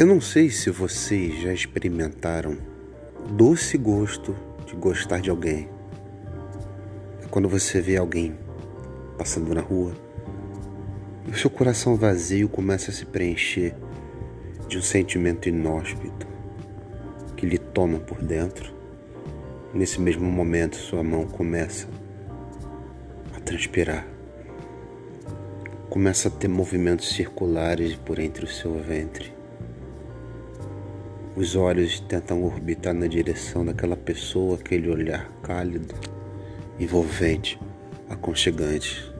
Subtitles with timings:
[0.00, 2.56] Eu não sei se vocês já experimentaram
[3.32, 5.68] doce gosto de gostar de alguém.
[7.22, 8.34] É quando você vê alguém
[9.18, 9.92] passando na rua
[11.28, 13.74] o seu coração vazio começa a se preencher
[14.68, 16.26] de um sentimento inóspito
[17.36, 18.72] que lhe toma por dentro.
[19.74, 21.86] Nesse mesmo momento, sua mão começa
[23.36, 24.06] a transpirar.
[25.90, 29.38] Começa a ter movimentos circulares por entre o seu ventre.
[31.36, 35.94] Os olhos tentam orbitar na direção daquela pessoa, aquele olhar cálido,
[36.78, 37.58] envolvente,
[38.08, 39.10] aconchegante.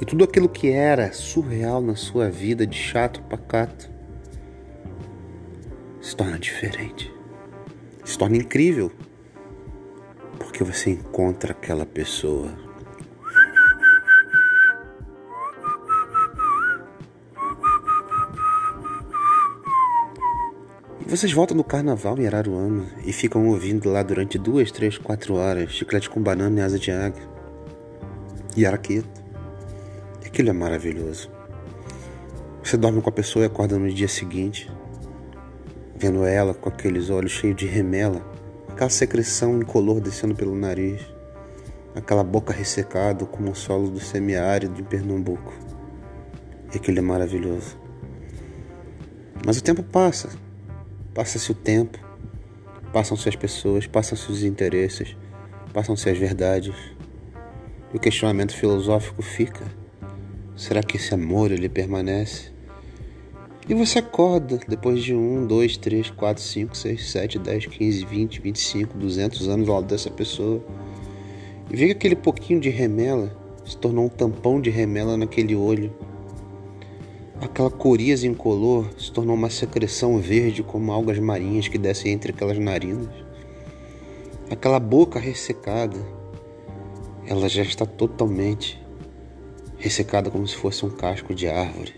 [0.00, 3.90] E tudo aquilo que era surreal na sua vida, de chato pacato,
[6.00, 7.12] se torna diferente,
[8.04, 8.92] se torna incrível,
[10.38, 12.67] porque você encontra aquela pessoa
[21.08, 25.72] Vocês voltam no carnaval em Araruama e ficam ouvindo lá durante duas, três, quatro horas
[25.72, 27.22] chiclete com banana e asa de águia.
[28.54, 29.08] E araqueto.
[30.22, 31.30] Aquilo é maravilhoso.
[32.62, 34.70] Você dorme com a pessoa e acorda no dia seguinte,
[35.96, 38.20] vendo ela com aqueles olhos cheios de remela,
[38.68, 41.00] aquela secreção incolor descendo pelo nariz,
[41.94, 45.54] aquela boca ressecada como o solo do semiárido de Pernambuco.
[46.70, 47.78] E aquilo é maravilhoso.
[49.46, 50.28] Mas o tempo passa
[51.18, 51.98] Passa-se o tempo,
[52.92, 55.16] passam-se as pessoas, passam-se os interesses,
[55.72, 56.76] passam-se as verdades.
[57.92, 59.64] E o questionamento filosófico fica:
[60.54, 62.52] será que esse amor ele permanece?
[63.68, 68.40] E você acorda depois de um, dois, três, quatro, cinco, seis, sete, dez, quinze, vinte,
[68.40, 70.64] vinte e cinco, duzentos anos ao lado dessa pessoa
[71.68, 75.92] e vê que aquele pouquinho de remela se tornou um tampão de remela naquele olho
[77.40, 82.58] Aquela coriza incolor se tornou uma secreção verde como algas marinhas que descem entre aquelas
[82.58, 83.08] narinas.
[84.50, 85.96] Aquela boca ressecada,
[87.26, 88.82] ela já está totalmente
[89.76, 91.94] ressecada como se fosse um casco de árvore.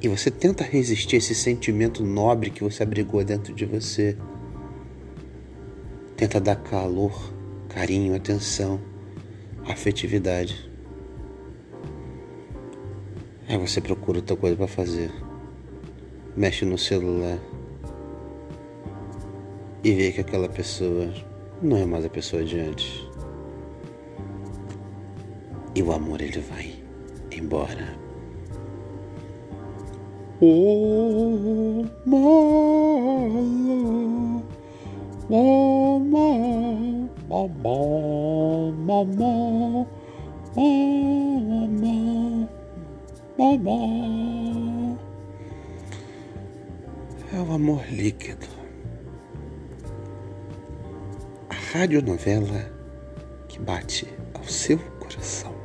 [0.00, 4.16] E você tenta resistir a esse sentimento nobre que você abrigou dentro de você.
[6.16, 7.34] Tenta dar calor,
[7.68, 8.80] carinho, atenção,
[9.66, 10.70] afetividade.
[13.48, 15.10] Aí você procura outra coisa para fazer.
[16.36, 17.38] Mexe no celular.
[19.82, 21.10] E vê que aquela pessoa
[21.62, 23.08] não é mais a pessoa de antes.
[25.74, 26.74] E o amor ele vai
[27.32, 27.96] embora.
[30.40, 32.82] Oh, mama,
[35.30, 35.98] mama,
[37.28, 39.86] mama, mama,
[47.32, 48.48] É o amor líquido.
[51.48, 52.68] A radionovela
[53.46, 55.57] que bate ao seu coração.